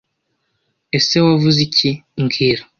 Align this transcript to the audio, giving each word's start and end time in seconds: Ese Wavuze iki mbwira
Ese 0.97 1.15
Wavuze 1.25 1.59
iki 1.67 1.89
mbwira 2.21 2.63